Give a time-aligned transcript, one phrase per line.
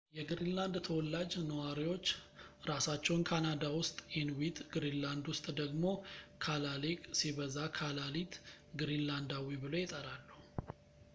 [0.17, 2.05] የግሪንላንድ ተዋላጅ ነዋሪዎች
[2.69, 5.83] ራሳቸውን ካናዳ ውስጥ ኢንዊት፣ ግሪንላንድ ውስጥ ደግሞ
[6.45, 8.35] ካላሌቅ ሲበዛ ካላሊት፣
[8.83, 10.29] ግሪንላንዳዊ ብለው ይጠራሉ